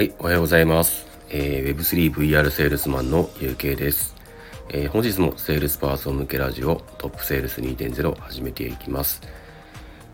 [0.00, 1.06] はい、おはようございます。
[1.28, 4.16] えー、Web3VR セールスマンの UK です、
[4.70, 9.20] えー、本日もセールスパーソン向けラジオトップセールス2.0を始めていきます。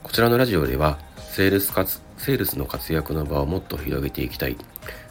[0.02, 0.98] こちらのラジオでは、
[1.30, 4.56] セールスかつ、セールスの活躍の場をもっと広げていきたい。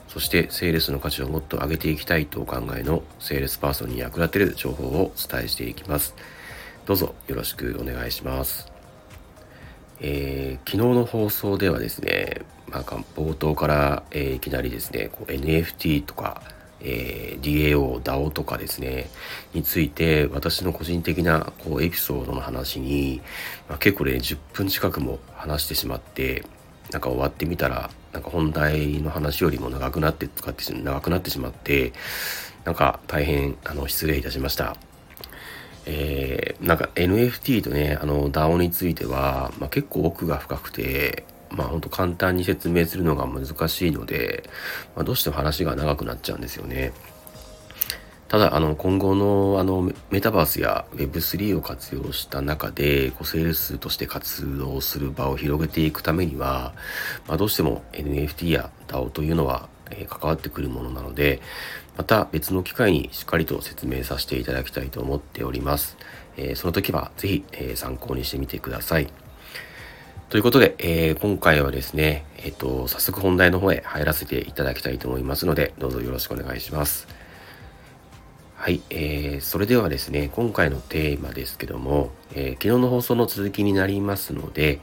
[0.09, 6.15] そしてセールスの価値をもっと上げていきたいとお考えのセールスパーソンに役立てる情報をお伝えしていきます。
[6.85, 8.74] どうぞよろしくお願いします。
[10.01, 12.41] えー、昨日の放送ではですね、
[12.71, 16.41] なんか冒頭から、えー、いきなりですね、こう NFT とか、
[16.81, 19.09] えー、DAO、DAO とかですね、
[19.53, 23.21] について私の個人的なこうエピソードの話に、
[23.69, 26.43] まあ、結構ね、10分近くも話してしまって、
[26.91, 31.93] なんか終わってみたら、なんか本題の話よりも長くなって使って長くなってしまって、
[32.63, 34.75] なんか大変あの失礼いたしました。
[35.85, 44.49] えー、なんか NFT とね、あの DAO については、まあ、結構奥が深くて、まあ本当簡単に説明するのが難しいので、
[44.95, 46.91] まあ、どうしても話が長くなっちゃうんですよね。
[48.27, 56.73] ただ、あの、今後の、あの、メタバースや Web3 を活用した中で、こう、セールスとして活動する場を広げていくためには、
[57.27, 61.41] まあ、どうしても NFT や DAO というのは、え、関わってくるものなので、
[61.97, 65.97] また別の機会にしっかりと説明させていただきたいと思っております。
[66.37, 69.07] えー、その時はぜひ、えー、参考にしてみてください。
[70.29, 77.07] ということで、えー、今回はですね、えっ、と、早速本題の方へ入らせていただきたいと思いますので、どうぞよろしくお願いします。
[78.55, 84.79] はい、えー、それではですね、今回のテーマですけども、えー、昨日の放送の続きになりますので、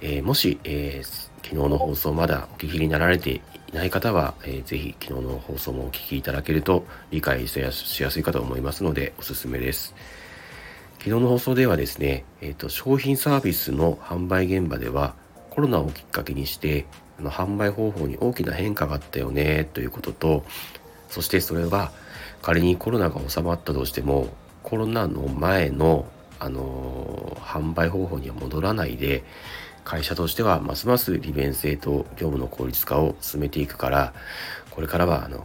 [0.00, 3.40] えー、もし、えー、昨日の放送まだお聞きになられてい
[3.72, 9.94] ない方は、えー、ぜひ昨日の放送もお聞きいただけると理解しやすいかと思いますのでおすすめです。
[11.00, 15.14] 昨日の放送ではですね、えーと、商品サービスの販売現場では
[15.48, 16.84] コロナをきっかけにして
[17.18, 20.44] あの販売方法に大きな変化があったよねということと
[21.08, 21.90] そしてそれは
[22.42, 24.28] 仮にコロナが収まったとしても
[24.62, 26.06] コロナの前の、
[26.38, 29.24] あのー、販売方法には戻らないで
[29.84, 34.12] 会社としてはますます利便性と業務の効率化を進めていくから
[34.70, 35.44] これからはあの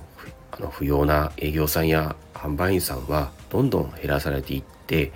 [0.51, 5.11] あの不要な営業さんや販売員さんはどんどん減らされていって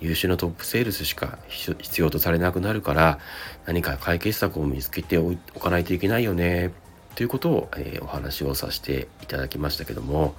[0.00, 3.18] 優秀なトップセールスしか必要とされなくなるから
[3.66, 6.72] 何か解決策を見つけておかないといけないよね
[7.16, 10.36] ということを、えー、お話をさせていただきましたけども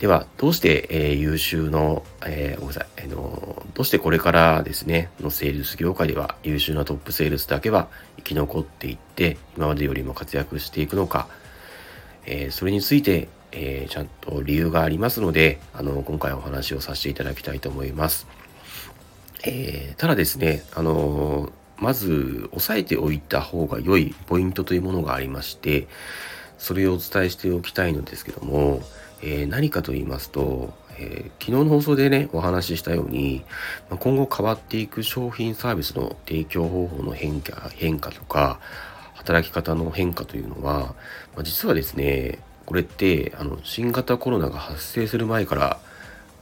[0.00, 11.28] ではどうして、えー、優秀の、えー、ごめんなさい、えー、のどうしてこれからですねのセールス業界では優秀なトップセールスだけは生き残っていって今までよりも活躍していくのか、
[12.26, 18.26] えそれについてえ、ちゃんと理由がありますので、あの、今回お話をさせていただきたいと思います。
[19.44, 25.88] え、ただですね、あのまず押さえておいた方が良いポイントというものがありまして、
[26.58, 28.82] それをお伝えしておきたいのですけども、
[29.28, 33.44] えー、何かと言いますと、えー、昨日の放送でね、お話ししたように、
[33.90, 38.60] ま今後変わっていく商品サービスの提供方法の変化、変化とか、
[39.14, 40.94] 働き方の変化というのは、
[41.34, 45.78] まあ、実はですね、これってあの新型コロナが発生する前から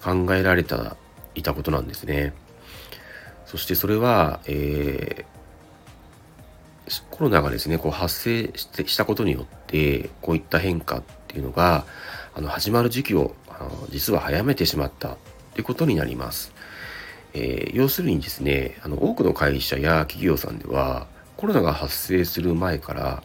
[0.02, 0.96] 考えられた
[1.34, 2.34] いたことなんですね。
[3.46, 11.84] そしてそれは、えー、コロナがですねこう発生してしたことによってこういった変化っていうのが
[12.34, 15.16] あの始まる時期をあの実は早めてしまった
[15.54, 16.52] ということになります。
[17.32, 21.06] えー、要するにですねあの多くの会社や企業さんでは
[21.36, 23.22] コロナが発生する前から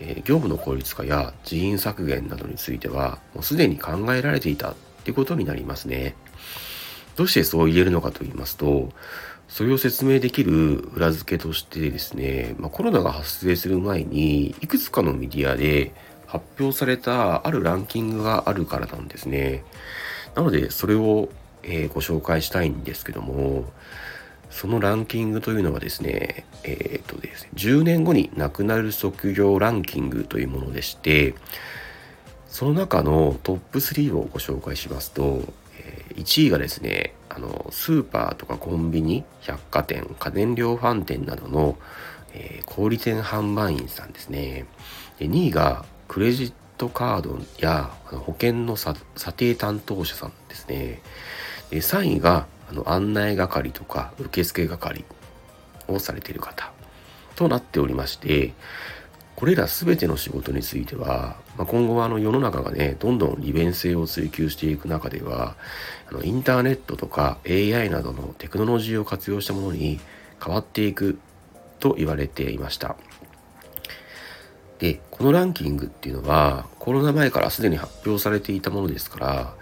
[0.00, 4.74] え業務の効率化や人員削減などについてはもうすでに考えられていたっ
[5.04, 6.14] ていうことになりますね。
[7.16, 8.88] どうしてそう言えるのかと言いますと
[9.48, 15.92] それを説明できる裏付けとしてですね、まあ、コロナが発生する前にいくつかのメディアで
[16.30, 19.64] 発表されたあるランキングがあるからなんですね。
[20.36, 21.28] なのでそれを、
[21.64, 23.64] えー、ご紹介したいんですけども
[24.48, 31.34] そのランキングというのはですね、えっ、とですね、10年後に亡くなる職業ランキングというものでして、
[32.48, 35.42] その中のトップ3をご紹介しますと、
[35.78, 41.78] え、1位がですね、あの、スーパーとかコンビニ、百貨店、家電量販店などの、
[42.32, 44.66] えー、小売店販売員さんですね。
[45.18, 48.96] で2位がクレジットカードや保険の査
[49.36, 51.00] 定担当者さんですね。
[51.70, 55.04] で3位があの案内係とか受付係
[55.86, 56.72] をされている方
[57.36, 58.54] となっておりまして
[59.36, 65.54] これら全ての仕事については、まあ、今後はあの世の中がねどんどん利便性を追求していく中では
[66.10, 70.00] あのインターネットとか AI などのテクノロジーを活用したものに
[70.44, 71.20] 変わっていく
[71.78, 72.96] と言われていました
[74.80, 79.54] で、このランキングっていうのはコロナ前からすでに発表されていたものですから、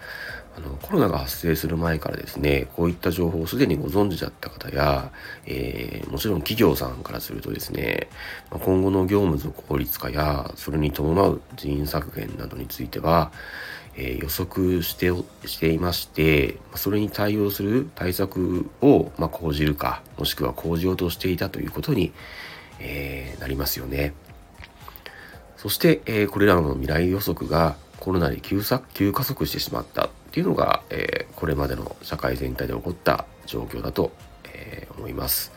[0.59, 5.11] あのコロナが発生する前からですねこういった情報をすでにご存知だった方や、
[5.45, 8.09] えー、もちろん企業さんからするとですね
[8.49, 13.31] 今後の業務の効率化やそれに伴う人員削減などについては、
[13.95, 15.11] えー、予測して
[15.47, 22.11] していましてそれに対応する対策を、まあ、講じるかもしくは講じようとしていたということに、
[22.79, 24.13] えー、なりますよね。
[25.59, 34.13] そして、えこれらの未来予測がコロナで急さ急加速してしまったっていうのが、えー、これまでの社会全体で起こった状況だと、
[34.53, 35.51] えー、思います。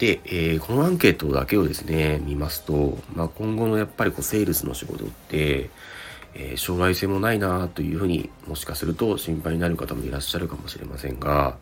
[0.00, 5.70] で、えー、このアンケートだけをですね、見ますと、まあ、今後のやっぱりこうセールスの仕事って、
[6.34, 11.58] えー、将来性もないなというふうにもしかすると心配になる方もいらっしゃるかもしれませんが、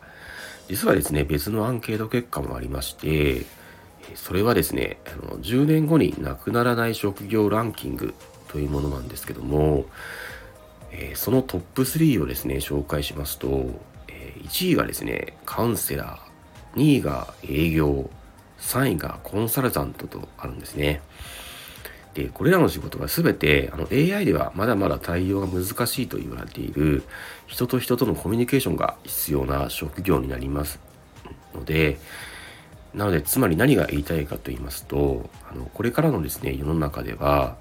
[0.67, 3.45] 実はですね、別のアンケート結果もありまして、
[4.15, 8.13] それはですね、あの10年後になくならない職業ランキング
[8.47, 9.85] というものなんですけども、
[10.91, 13.69] えー、そのトップ3をですね、紹介しますと、
[14.07, 18.09] えー、1位がですね、カウンセラー、2位が営業、
[18.59, 21.01] 3位がコンサルタントとあるんですね。
[22.13, 27.03] で、これらの仕事は全てあの AI ではまだまだ対応が難しいと言われている
[27.47, 30.79] 人と人とのコミュニケーションが必要な職業になります
[31.53, 31.99] ので、
[32.93, 37.57] なので、つまり何が言いたいかと言いますと、あのこれからのですね、世の中では、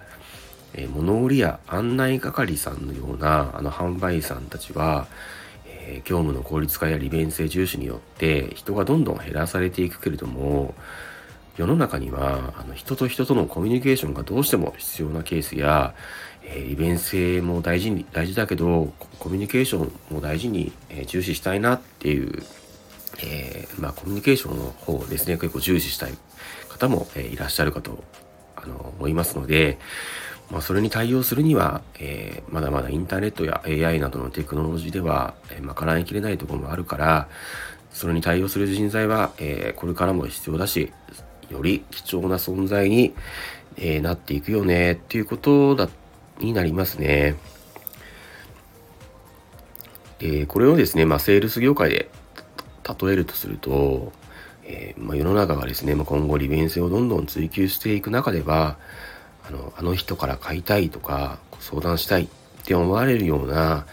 [0.75, 5.07] えー、物売りや案内係さんのようなあの販売員さんたちは、
[5.67, 10.75] えー、業務の効率化や利便性重視によって人がどんどん減らされていくけれども
[11.57, 15.95] 世の中にはあの人と人とのコミュニケーションがどうしても必要なケースや、
[16.45, 22.45] えー、利便性も大事に大事だけどコミュニケーションも大事に、え重視したいなっていう、
[23.23, 26.13] えまあ、コミュニケーションの方をですね結構重視したい
[26.69, 28.05] 方も、えいらっしゃるかと
[28.57, 29.79] あの思いますので、
[30.51, 37.29] まあ、それに対応するには、えー、まだまだインターネットや AI などのテクノロジーでは、えー、賄いきれないところもあるから、
[37.93, 40.93] それに対応する人材は、えー、これからも必要だし、
[41.51, 43.15] より貴重な存在に、
[43.77, 45.89] えー、なっていくよねっていうことだ
[46.39, 47.37] になりますね。
[50.19, 52.11] で、これをですね、まあ、セールス業界で
[53.01, 54.13] 例えるとすると、
[54.65, 58.79] えーまあ、世の中がですね、まあ、今後利便性をどんどん追求していく中では、
[59.47, 62.29] あのあの人から買いたいとか相談したいっ
[62.65, 63.87] て思われるような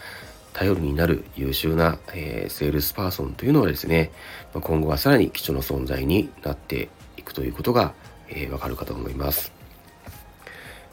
[0.52, 4.10] 頼りになる優秀な、えー、セールスパーソンというのはですね、
[4.54, 7.94] ま今後はさらに貴重な存在になっていくということが、
[8.28, 9.52] えー、わかるかと思います。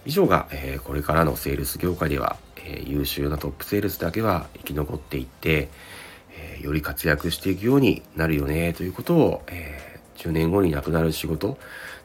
[0.06, 5.70] 以上が、えー、これからのセールス業界では、え、優秀なトップセールスだけは生き残っていって、
[6.36, 11.58] えー、より活躍していくようになるよねということを、え10年後になくなる仕事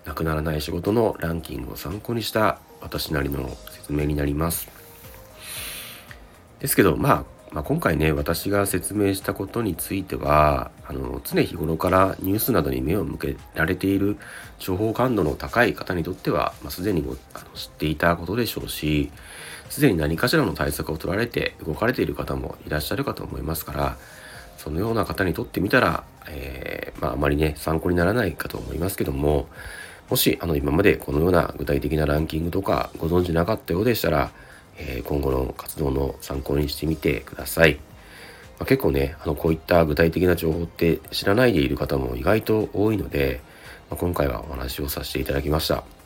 [0.04, 4.68] なくならない仕事のランキングを参考にした私なりの説明になります。
[6.60, 14.16] ですけど、まあ、まあ、今回ね、私が説明したことについては、あの、常日頃からニュースなどに目を向けられている
[14.58, 19.10] 情報感度の高い方にとっては、まあ、すでにごあの知っていたことでしょうし、
[19.68, 23.96] すでに何かしらの対策を取られて動かれている方もいらっしゃるかと思いますから、
[24.56, 29.48] そのような方にとってみたら、えー、まあ、あまりね、参考にならないかと思いますけども、
[30.10, 34.30] もし、あの、今までこのような具体的なランキングとかご存知なかったようでしたら、
[34.78, 37.74] えー、今後の活動の参考にしてみてください。
[38.58, 43.40] まあ、結構ね、あの、こういった具体的な情報って知らないでいる方も意外と多いので、
[43.90, 45.97] まあ、今回はお話をさせていただきました。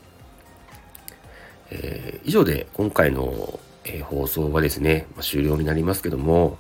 [1.75, 6.59] えー、以上で今回の、えー、放送はですね、まあ、終了になりますけども、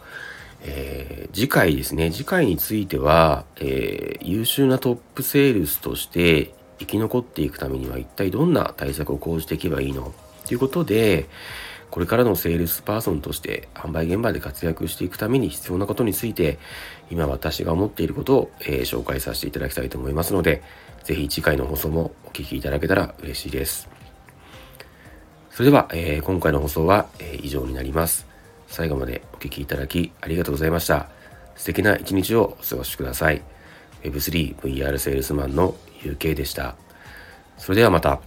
[0.62, 10.14] えー、次回ですね、次回については、え、優秀なトップセールスとして生き残っていくためには一体どんな対策を講じていけばいいの？
[10.46, 11.28] ということで、
[11.90, 16.58] これからのセールスパーソンとして販売現場で活躍していくために必要なことについて、
[17.10, 20.62] 今私が思っていることを、え、紹介させていただきたいと思いますので、
[21.04, 23.88] ぜひ次回の放送もお聴きいただけたら嬉しいです。
[25.52, 28.26] それでは、えー、今回の放送は、えー、以上になります。
[28.68, 31.10] 最後までお聴きいただきありがとうございました。
[31.56, 33.42] 素敵な一日をお過ごしください。
[34.02, 36.74] Web3VR セールスマンの UK でした。
[37.58, 38.22] それではまた。